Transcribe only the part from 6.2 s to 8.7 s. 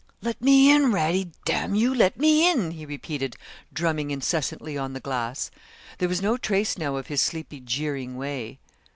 no trace now of his sleepy jeering way.